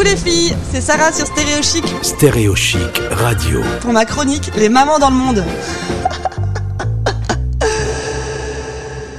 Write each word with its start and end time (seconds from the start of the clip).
Coucou 0.00 0.12
les 0.12 0.16
filles, 0.16 0.56
c'est 0.72 0.80
Sarah 0.80 1.12
sur 1.12 1.26
Stéréo 1.26 1.62
Chic. 1.62 1.84
Stéréo 2.00 2.54
Chic 2.54 3.02
Radio. 3.10 3.60
Pour 3.82 3.92
ma 3.92 4.06
chronique, 4.06 4.50
les 4.56 4.70
mamans 4.70 4.98
dans 4.98 5.10
le 5.10 5.16
monde. 5.16 5.44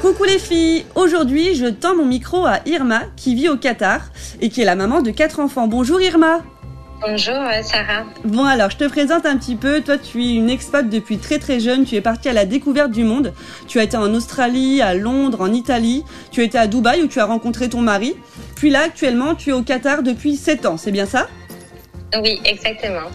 Coucou 0.00 0.24
les 0.24 0.38
filles, 0.38 0.86
aujourd'hui 0.94 1.54
je 1.54 1.66
tends 1.66 1.94
mon 1.94 2.06
micro 2.06 2.46
à 2.46 2.60
Irma 2.64 3.02
qui 3.14 3.34
vit 3.34 3.50
au 3.50 3.58
Qatar 3.58 4.00
et 4.40 4.48
qui 4.48 4.62
est 4.62 4.64
la 4.64 4.74
maman 4.74 5.02
de 5.02 5.10
quatre 5.10 5.40
enfants. 5.40 5.66
Bonjour 5.66 6.00
Irma. 6.00 6.40
Bonjour 7.02 7.34
euh, 7.34 7.62
Sarah. 7.62 8.04
Bon 8.24 8.44
alors, 8.44 8.68
je 8.68 8.76
te 8.76 8.84
présente 8.84 9.24
un 9.24 9.38
petit 9.38 9.56
peu. 9.56 9.80
Toi, 9.80 9.96
tu 9.96 10.22
es 10.22 10.34
une 10.34 10.50
expat 10.50 10.86
depuis 10.86 11.16
très 11.16 11.38
très 11.38 11.58
jeune. 11.58 11.84
Tu 11.84 11.94
es 11.94 12.02
partie 12.02 12.28
à 12.28 12.34
la 12.34 12.44
découverte 12.44 12.90
du 12.90 13.04
monde. 13.04 13.32
Tu 13.68 13.78
as 13.78 13.84
été 13.84 13.96
en 13.96 14.12
Australie, 14.12 14.82
à 14.82 14.92
Londres, 14.92 15.40
en 15.40 15.50
Italie. 15.50 16.04
Tu 16.30 16.42
as 16.42 16.44
été 16.44 16.58
à 16.58 16.66
Dubaï 16.66 17.02
où 17.02 17.06
tu 17.06 17.18
as 17.18 17.24
rencontré 17.24 17.70
ton 17.70 17.80
mari. 17.80 18.16
Puis 18.60 18.68
là, 18.68 18.80
actuellement, 18.80 19.34
tu 19.34 19.48
es 19.48 19.52
au 19.54 19.62
Qatar 19.62 20.02
depuis 20.02 20.36
7 20.36 20.66
ans. 20.66 20.76
C'est 20.76 20.90
bien 20.90 21.06
ça? 21.06 21.28
Oui, 22.22 22.38
exactement. 22.44 23.08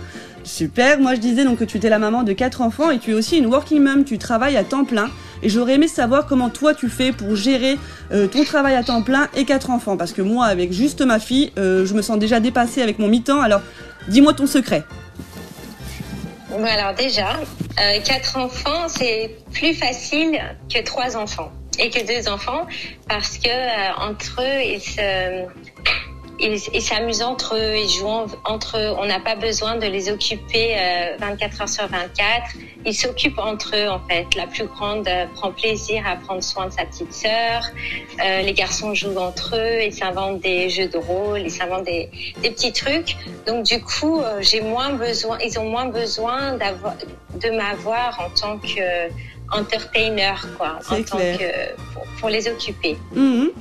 Super. 0.43 0.99
Moi, 0.99 1.13
je 1.13 1.19
disais 1.19 1.43
donc 1.43 1.59
que 1.59 1.63
tu 1.63 1.77
étais 1.77 1.87
la 1.87 1.99
maman 1.99 2.23
de 2.23 2.33
quatre 2.33 2.61
enfants 2.61 2.89
et 2.89 2.97
tu 2.97 3.11
es 3.11 3.13
aussi 3.13 3.37
une 3.37 3.45
working 3.45 3.79
mom. 3.79 4.05
Tu 4.05 4.17
travailles 4.17 4.57
à 4.57 4.63
temps 4.63 4.85
plein. 4.85 5.07
Et 5.43 5.49
j'aurais 5.49 5.75
aimé 5.75 5.87
savoir 5.87 6.25
comment 6.25 6.49
toi 6.49 6.73
tu 6.73 6.89
fais 6.89 7.11
pour 7.11 7.35
gérer 7.35 7.77
euh, 8.11 8.25
ton 8.25 8.43
travail 8.43 8.73
à 8.73 8.81
temps 8.81 9.03
plein 9.03 9.27
et 9.35 9.45
quatre 9.45 9.69
enfants. 9.69 9.97
Parce 9.97 10.13
que 10.13 10.23
moi, 10.23 10.47
avec 10.47 10.73
juste 10.73 11.01
ma 11.01 11.19
fille, 11.19 11.51
euh, 11.59 11.85
je 11.85 11.93
me 11.93 12.01
sens 12.01 12.17
déjà 12.17 12.39
dépassée 12.39 12.81
avec 12.81 12.97
mon 12.97 13.07
mi-temps. 13.07 13.41
Alors, 13.41 13.61
dis-moi 14.07 14.33
ton 14.33 14.47
secret. 14.47 14.83
Bon, 16.49 16.65
alors 16.65 16.95
déjà, 16.95 17.27
euh, 17.79 17.99
quatre 18.01 18.37
enfants, 18.37 18.87
c'est 18.87 19.35
plus 19.53 19.73
facile 19.73 20.39
que 20.73 20.81
trois 20.83 21.17
enfants. 21.17 21.51
Et 21.77 21.89
que 21.89 22.05
deux 22.05 22.29
enfants 22.29 22.67
parce 23.09 23.37
que 23.37 23.49
euh, 23.49 23.93
entre 23.97 24.41
eux, 24.41 24.63
ils 24.63 24.81
se 24.81 25.45
ils 26.39 26.59
ils 26.73 26.81
s'amusent 26.81 27.21
entre 27.21 27.55
eux, 27.55 27.75
ils 27.77 27.89
jouent 27.89 28.07
en- 28.07 28.25
entre 28.45 28.77
eux. 28.77 28.93
On 28.99 29.05
n'a 29.05 29.19
pas 29.19 29.35
besoin 29.35 29.75
de 29.77 29.85
les 29.87 30.09
occuper 30.09 30.75
euh, 30.77 31.15
24 31.19 31.61
heures 31.61 31.69
sur 31.69 31.87
24. 31.87 32.55
Ils 32.85 32.93
s'occupent 32.93 33.39
entre 33.39 33.75
eux 33.75 33.87
en 33.89 33.99
fait. 34.07 34.25
La 34.35 34.45
plus 34.47 34.65
grande 34.65 35.07
euh, 35.07 35.25
prend 35.35 35.51
plaisir 35.51 36.03
à 36.07 36.15
prendre 36.17 36.43
soin 36.43 36.67
de 36.67 36.73
sa 36.73 36.85
petite 36.85 37.13
sœur. 37.13 37.61
Euh, 38.23 38.41
les 38.41 38.53
garçons 38.53 38.93
jouent 38.93 39.17
entre 39.17 39.55
eux, 39.55 39.81
ils 39.83 39.93
s'inventent 39.93 40.41
des 40.41 40.69
jeux 40.69 40.87
de 40.87 40.97
rôle, 40.97 41.41
ils 41.41 41.51
s'inventent 41.51 41.85
des, 41.85 42.09
des 42.41 42.51
petits 42.51 42.73
trucs. 42.73 43.15
Donc 43.47 43.63
du 43.65 43.81
coup, 43.81 44.19
euh, 44.21 44.41
j'ai 44.41 44.61
moins 44.61 44.91
besoin, 44.93 45.37
ils 45.43 45.57
ont 45.57 45.69
moins 45.69 45.85
besoin 45.87 46.53
d'avoir, 46.57 46.93
de 47.43 47.49
m'avoir 47.51 48.19
en 48.19 48.29
tant 48.29 48.57
que 48.59 48.79
euh, 48.79 49.07
entertainer 49.51 50.33
quoi, 50.57 50.79
en 50.89 51.01
tant 51.03 51.17
que 51.17 51.75
pour, 51.93 52.03
pour 52.19 52.29
les 52.29 52.47
occuper. 52.47 52.97
Mhm. 53.13 53.51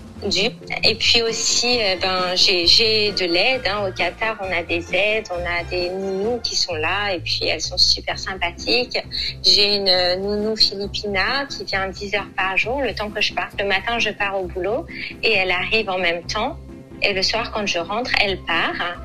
Et 0.84 0.94
puis 0.94 1.22
aussi, 1.22 1.78
euh, 1.80 1.96
ben, 2.00 2.34
j'ai 2.34 2.66
j'ai 2.66 3.12
de 3.12 3.26
l'aide. 3.26 3.62
Hein. 3.66 3.88
Au 3.88 3.92
Qatar, 3.92 4.36
on 4.40 4.50
a 4.50 4.62
des 4.62 4.94
aides, 4.94 5.26
on 5.30 5.44
a 5.44 5.64
des 5.68 5.90
nounous 5.90 6.40
qui 6.42 6.56
sont 6.56 6.74
là 6.74 7.14
et 7.14 7.20
puis 7.20 7.46
elles 7.46 7.60
sont 7.60 7.76
super 7.76 8.18
sympathiques. 8.18 8.98
J'ai 9.42 9.76
une 9.76 9.88
euh, 9.88 10.16
nounou 10.16 10.56
philippina 10.56 11.46
qui 11.48 11.64
vient 11.64 11.88
10 11.88 12.14
heures 12.14 12.30
par 12.36 12.56
jour, 12.56 12.80
le 12.80 12.94
temps 12.94 13.10
que 13.10 13.20
je 13.20 13.34
parte. 13.34 13.60
Le 13.60 13.66
matin, 13.66 13.98
je 13.98 14.10
pars 14.10 14.40
au 14.40 14.46
boulot 14.46 14.86
et 15.22 15.32
elle 15.32 15.50
arrive 15.50 15.90
en 15.90 15.98
même 15.98 16.22
temps. 16.24 16.56
Et 17.02 17.12
le 17.12 17.22
soir, 17.22 17.50
quand 17.52 17.66
je 17.66 17.78
rentre, 17.78 18.10
elle 18.20 18.38
part. 18.38 18.96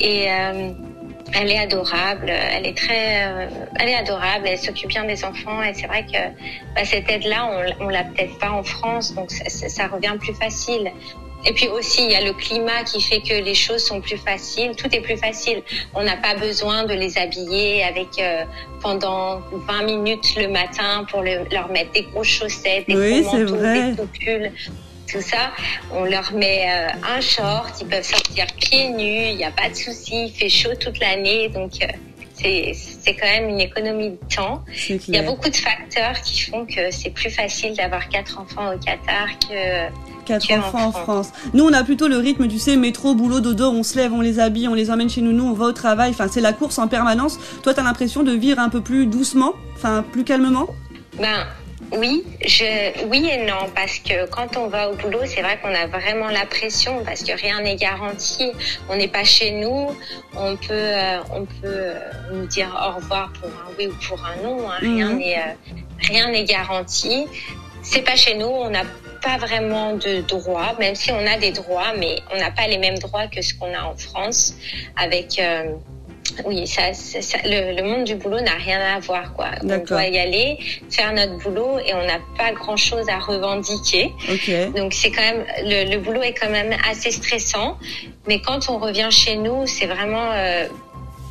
Et 0.00 0.30
euh, 0.30 0.70
elle 1.34 1.50
est 1.50 1.58
adorable, 1.58 2.28
elle 2.30 2.66
est 2.66 2.76
très, 2.76 3.24
euh, 3.26 3.46
elle 3.78 3.88
est 3.88 3.94
adorable, 3.94 4.46
elle 4.46 4.58
s'occupe 4.58 4.88
bien 4.88 5.04
des 5.04 5.24
enfants 5.24 5.62
et 5.62 5.74
c'est 5.74 5.86
vrai 5.86 6.04
que 6.04 6.18
bah, 6.74 6.84
cette 6.84 7.10
aide-là, 7.10 7.48
on, 7.80 7.84
on 7.86 7.88
l'a 7.88 8.04
peut-être 8.04 8.38
pas 8.38 8.50
en 8.50 8.62
France, 8.62 9.14
donc 9.14 9.30
ça, 9.30 9.48
ça- 9.48 9.68
ça 9.68 9.86
revient 9.88 10.14
plus 10.18 10.34
facile. 10.34 10.90
Et 11.46 11.52
puis 11.52 11.68
aussi, 11.68 12.02
il 12.04 12.10
y 12.10 12.16
a 12.16 12.20
le 12.20 12.32
climat 12.32 12.82
qui 12.84 13.00
fait 13.00 13.20
que 13.20 13.32
les 13.44 13.54
choses 13.54 13.84
sont 13.84 14.00
plus 14.00 14.16
faciles. 14.16 14.72
Tout 14.74 14.92
est 14.92 15.00
plus 15.00 15.16
facile. 15.16 15.62
On 15.94 16.02
n'a 16.02 16.16
pas 16.16 16.34
besoin 16.34 16.82
de 16.82 16.94
les 16.94 17.16
habiller 17.16 17.84
avec 17.84 18.08
euh, 18.18 18.42
pendant 18.82 19.40
20 19.52 19.82
minutes 19.84 20.34
le 20.36 20.48
matin 20.48 21.06
pour 21.08 21.22
le- 21.22 21.44
leur 21.52 21.68
mettre 21.68 21.92
des 21.92 22.02
grosses 22.02 22.26
chaussettes, 22.26 22.88
des 22.88 22.96
Oui, 22.96 23.22
gros 23.22 23.30
c'est 23.30 23.44
manteaux, 23.44 23.54
vrai. 23.56 23.90
des 23.92 23.96
couples. 23.96 24.50
Tout 25.10 25.22
ça, 25.22 25.52
on 25.90 26.04
leur 26.04 26.32
met 26.32 26.66
euh, 26.68 27.16
un 27.16 27.20
short, 27.20 27.80
ils 27.80 27.86
peuvent 27.86 28.04
sortir 28.04 28.46
pieds 28.58 28.90
nus, 28.90 29.30
il 29.30 29.36
n'y 29.36 29.44
a 29.44 29.50
pas 29.50 29.70
de 29.70 29.74
souci, 29.74 30.26
il 30.26 30.32
fait 30.32 30.50
chaud 30.50 30.74
toute 30.78 30.98
l'année, 31.00 31.48
donc 31.48 31.72
euh, 31.82 31.86
c'est 32.34 33.16
quand 33.18 33.26
même 33.26 33.48
une 33.48 33.60
économie 33.60 34.10
de 34.10 34.18
temps. 34.34 34.62
Il 34.88 35.14
y 35.14 35.18
a 35.18 35.22
beaucoup 35.22 35.48
de 35.48 35.56
facteurs 35.56 36.20
qui 36.22 36.42
font 36.42 36.66
que 36.66 36.90
c'est 36.90 37.10
plus 37.10 37.30
facile 37.30 37.74
d'avoir 37.74 38.08
quatre 38.08 38.38
enfants 38.38 38.74
au 38.74 38.78
Qatar 38.78 39.26
que 39.40 39.88
Quatre 40.24 40.52
enfants 40.52 40.88
en 40.88 40.92
France. 40.92 41.28
France. 41.28 41.32
Nous, 41.54 41.64
on 41.64 41.72
a 41.72 41.82
plutôt 41.84 42.06
le 42.06 42.18
rythme, 42.18 42.48
tu 42.48 42.58
sais, 42.58 42.76
métro, 42.76 43.14
boulot, 43.14 43.40
dodo, 43.40 43.70
on 43.70 43.82
se 43.82 43.96
lève, 43.96 44.12
on 44.12 44.20
les 44.20 44.40
habille, 44.40 44.68
on 44.68 44.74
les 44.74 44.90
emmène 44.90 45.08
chez 45.08 45.22
nous, 45.22 45.32
nous, 45.32 45.44
on 45.44 45.54
va 45.54 45.64
au 45.66 45.72
travail. 45.72 46.10
Enfin, 46.10 46.28
c'est 46.30 46.42
la 46.42 46.52
course 46.52 46.78
en 46.78 46.86
permanence. 46.86 47.38
Toi, 47.62 47.72
t'as 47.72 47.82
l'impression 47.82 48.22
de 48.22 48.32
vivre 48.32 48.58
un 48.58 48.68
peu 48.68 48.82
plus 48.82 49.06
doucement, 49.06 49.54
enfin, 49.74 50.04
plus 50.12 50.24
calmement? 50.24 50.66
Ben 51.18 51.46
oui, 51.92 52.22
je 52.44 53.04
oui 53.06 53.28
et 53.32 53.46
non 53.46 53.70
parce 53.74 53.98
que 54.00 54.26
quand 54.26 54.56
on 54.56 54.68
va 54.68 54.90
au 54.90 54.94
boulot, 54.96 55.20
c'est 55.24 55.40
vrai 55.42 55.58
qu'on 55.62 55.74
a 55.74 55.86
vraiment 55.86 56.28
la 56.28 56.44
pression 56.46 57.02
parce 57.04 57.22
que 57.22 57.32
rien 57.32 57.60
n'est 57.62 57.76
garanti. 57.76 58.52
On 58.88 58.96
n'est 58.96 59.08
pas 59.08 59.24
chez 59.24 59.52
nous, 59.52 59.96
on 60.36 60.56
peut 60.56 60.72
euh, 60.72 61.18
on 61.32 61.44
peut 61.44 61.64
euh, 61.64 61.94
nous 62.32 62.46
dire 62.46 62.68
au 62.88 62.96
revoir 62.96 63.32
pour 63.40 63.48
un 63.50 63.70
oui 63.78 63.86
ou 63.86 63.94
pour 64.06 64.22
un 64.24 64.36
non. 64.42 64.70
hein. 64.70 64.76
Rien 64.80 65.08
Mhm. 65.10 65.18
n'est 65.18 65.38
euh, 65.38 65.42
rien 66.00 66.30
n'est 66.30 66.44
garanti. 66.44 67.26
C'est 67.82 68.02
pas 68.02 68.16
chez 68.16 68.34
nous, 68.34 68.46
on 68.46 68.70
n'a 68.70 68.82
pas 69.22 69.38
vraiment 69.38 69.94
de 69.94 70.20
droits, 70.20 70.74
même 70.78 70.94
si 70.94 71.10
on 71.10 71.26
a 71.26 71.38
des 71.38 71.52
droits, 71.52 71.92
mais 71.96 72.20
on 72.34 72.38
n'a 72.38 72.50
pas 72.50 72.66
les 72.66 72.78
mêmes 72.78 72.98
droits 72.98 73.28
que 73.28 73.40
ce 73.40 73.54
qu'on 73.54 73.72
a 73.74 73.82
en 73.84 73.96
France 73.96 74.54
avec. 74.96 75.38
euh, 75.38 75.64
oui, 76.44 76.66
ça, 76.66 76.92
ça- 76.94 77.22
ça- 77.22 77.38
le, 77.44 77.76
le 77.76 77.82
monde 77.82 78.04
du 78.04 78.14
boulot 78.14 78.40
n'a 78.40 78.52
rien 78.54 78.80
à 78.80 78.98
voir, 79.00 79.32
quoi. 79.34 79.50
On 79.62 79.78
doit 79.78 80.06
y 80.06 80.18
aller, 80.18 80.58
faire 80.90 81.12
notre 81.12 81.36
boulot 81.38 81.78
et 81.84 81.94
on 81.94 82.04
n'a 82.06 82.18
pas 82.36 82.52
grand 82.52 82.76
chose 82.76 83.08
à 83.08 83.18
revendiquer. 83.18 84.12
Ok. 84.30 84.50
Donc 84.76 84.92
c'est 84.94 85.10
quand 85.10 85.22
même 85.22 85.44
le, 85.64 85.90
le 85.92 85.98
boulot 85.98 86.22
est 86.22 86.34
quand 86.34 86.50
même 86.50 86.74
assez 86.90 87.10
stressant, 87.10 87.78
mais 88.26 88.40
quand 88.40 88.68
on 88.68 88.78
revient 88.78 89.08
chez 89.10 89.36
nous, 89.36 89.66
c'est 89.66 89.86
vraiment 89.86 90.30
euh, 90.32 90.66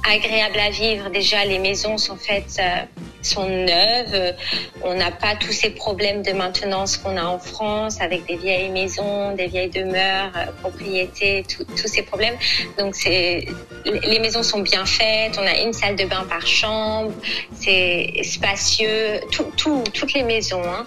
agréable 0.09 0.59
à 0.59 0.69
vivre. 0.69 1.09
Déjà, 1.09 1.45
les 1.45 1.59
maisons 1.59 1.97
sont 1.97 2.15
faites, 2.15 2.57
euh, 2.59 2.83
sont 3.21 3.47
neuves. 3.47 4.35
On 4.83 4.93
n'a 4.93 5.11
pas 5.11 5.35
tous 5.35 5.51
ces 5.51 5.69
problèmes 5.69 6.21
de 6.23 6.31
maintenance 6.31 6.97
qu'on 6.97 7.17
a 7.17 7.25
en 7.25 7.39
France 7.39 7.99
avec 8.01 8.25
des 8.25 8.35
vieilles 8.35 8.69
maisons, 8.69 9.33
des 9.35 9.47
vieilles 9.47 9.69
demeures, 9.69 10.31
euh, 10.35 10.45
propriétés, 10.61 11.45
tous 11.47 11.87
ces 11.87 12.03
problèmes. 12.03 12.35
Donc 12.77 12.95
c'est 12.95 13.47
les 13.85 14.17
les 14.17 14.23
maisons 14.23 14.43
sont 14.43 14.61
bien 14.61 14.85
faites. 14.85 15.37
On 15.37 15.45
a 15.45 15.57
une 15.61 15.73
salle 15.73 15.95
de 15.95 16.05
bain 16.05 16.25
par 16.27 16.45
chambre. 16.45 17.11
C'est 17.53 18.21
spacieux. 18.23 19.21
Tout, 19.31 19.51
tout, 19.55 19.83
toutes 19.93 20.13
les 20.13 20.23
maisons. 20.23 20.63
Hein 20.65 20.85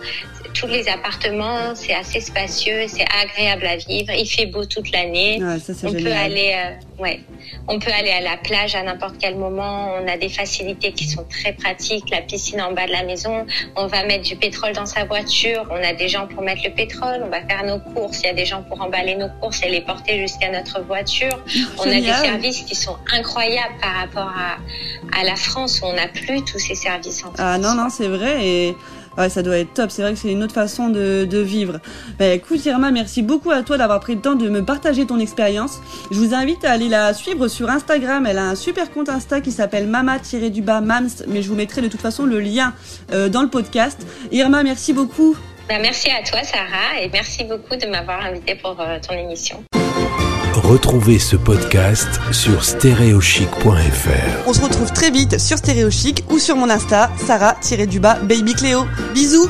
tous 0.55 0.67
les 0.67 0.89
appartements, 0.89 1.75
c'est 1.75 1.95
assez 1.95 2.21
spacieux, 2.21 2.87
c'est 2.89 3.05
agréable 3.23 3.67
à 3.67 3.77
vivre. 3.77 4.13
Il 4.17 4.27
fait 4.27 4.47
beau 4.47 4.65
toute 4.65 4.91
l'année. 4.93 5.43
Ouais, 5.43 5.57
On 5.85 5.93
peut 5.93 6.13
aller, 6.13 6.55
euh, 6.55 7.03
ouais, 7.03 7.21
on 7.69 7.79
peut 7.79 7.91
aller 7.93 8.11
à 8.11 8.21
la 8.21 8.37
plage 8.37 8.75
à 8.75 8.83
n'importe 8.83 9.17
quel 9.21 9.37
moment. 9.37 9.95
On 10.01 10.09
a 10.09 10.17
des 10.17 10.29
facilités 10.29 10.93
qui 10.93 11.07
sont 11.09 11.25
très 11.25 11.53
pratiques. 11.53 12.11
La 12.11 12.23
piscine 12.23 12.61
en 12.61 12.73
bas 12.73 12.87
de 12.87 12.93
la 12.93 13.05
maison. 13.05 13.47
On 13.77 13.87
va 13.87 14.05
mettre 14.05 14.25
du 14.25 14.37
pétrole 14.37 14.73
dans 14.73 14.87
sa 14.87 15.05
voiture. 15.05 15.67
On 15.71 15.83
a 15.83 15.93
des 15.93 16.09
gens 16.09 16.27
pour 16.27 16.43
mettre 16.43 16.63
le 16.65 16.71
pétrole. 16.71 17.23
On 17.25 17.31
va 17.31 17.43
faire 17.43 17.65
nos 17.65 17.79
courses. 17.79 18.21
Il 18.21 18.27
y 18.27 18.31
a 18.31 18.35
des 18.35 18.47
gens 18.47 18.63
pour 18.63 18.81
emballer 18.81 19.17
nos 19.17 19.29
courses 19.41 19.63
et 19.63 19.69
les 19.69 19.81
porter 19.81 20.19
jusqu'à 20.19 20.51
notre 20.51 20.83
voiture. 20.83 21.39
On 21.79 21.83
a 21.83 21.95
des 21.95 22.03
services 22.03 22.63
qui 22.63 22.75
sont 22.75 22.97
incroyables 23.13 23.75
par 23.81 23.95
rapport 23.95 24.33
à, 24.37 25.19
à 25.19 25.25
la 25.25 25.37
France 25.37 25.81
où 25.83 25.87
on 25.87 25.93
n'a 25.93 26.09
plus 26.09 26.43
tous 26.45 26.59
ces 26.59 26.75
services 26.75 27.21
en 27.25 27.33
France. 27.33 27.37
Ah 27.39 27.59
non, 27.59 27.75
non, 27.75 27.89
c'est 27.89 28.09
vrai. 28.09 28.45
Et 28.47 28.77
ouais, 29.19 29.29
ça 29.29 29.43
doit 29.43 29.59
être 29.59 29.75
top. 29.75 29.91
C'est 29.91 30.03
vrai 30.03 30.13
que 30.13 30.19
c'est 30.19 30.33
une 30.33 30.43
autre 30.43 30.55
façon 30.55 30.89
de, 30.89 31.25
de 31.25 31.39
vivre. 31.39 31.81
Bah, 32.19 32.27
écoute, 32.27 32.65
Irma, 32.65 32.91
merci 32.91 33.23
beaucoup 33.23 33.51
à 33.51 33.63
toi 33.63 33.79
d'avoir 33.79 34.01
pris 34.01 34.15
le 34.15 34.21
temps 34.21 34.35
de 34.35 34.49
me 34.49 34.65
partager 34.65 35.07
ton 35.07 35.19
expérience. 35.19 35.81
Je 36.11 36.19
vous 36.19 36.35
invite 36.35 36.65
à 36.65 36.73
aller 36.73 36.89
la 36.89 37.15
suivre 37.15 37.49
sur 37.49 37.71
Instagram. 37.71 38.27
Elle 38.27 38.39
a 38.39 38.49
un 38.49 38.55
super 38.55 38.91
compte 38.91 39.09
Insta 39.09 39.41
qui 39.41 39.53
s'appelle 39.53 39.87
mama-du-bas 39.87 40.81
mams. 40.81 41.09
Mais 41.29 41.43
je 41.43 41.49
vous 41.49 41.57
mettrai 41.57 41.81
de 41.83 41.89
toute 41.89 42.01
façon 42.01 42.27
le 42.27 42.41
lien 42.41 42.75
euh, 43.13 43.29
dans 43.29 43.43
le 43.43 43.49
podcast. 43.49 44.07
Irma, 44.33 44.63
merci 44.63 44.93
beaucoup. 44.93 45.37
Bah, 45.69 45.77
merci 45.81 46.11
à 46.11 46.23
toi, 46.25 46.43
Sarah, 46.43 47.01
et 47.01 47.09
merci 47.11 47.45
beaucoup 47.45 47.77
de 47.77 47.87
m'avoir 47.87 48.25
invité 48.25 48.57
pour 48.57 48.81
euh, 48.81 48.99
ton 49.07 49.15
émission. 49.15 49.63
Retrouvez 50.55 51.21
ce 51.21 51.37
podcast 51.37 52.09
sur 52.33 52.65
stéréochic.fr. 52.65 54.49
On 54.49 54.53
se 54.53 54.61
retrouve 54.61 54.93
très 54.93 55.11
vite 55.11 55.39
sur 55.39 55.59
Stéréo 55.59 55.91
Chic 55.91 56.25
ou 56.29 56.39
sur 56.39 56.57
mon 56.57 56.69
Insta, 56.69 57.11
Sarah-du-bas 57.25 58.19
Baby 58.25 58.55
Cléo. 58.55 58.85
Bisous 59.15 59.49